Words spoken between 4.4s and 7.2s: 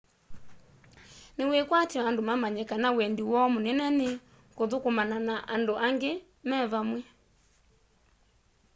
kuthukumana na andu angi me vamwe